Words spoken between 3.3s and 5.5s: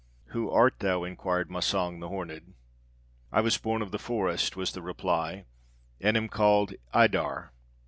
'I was born of the forest,' was the reply,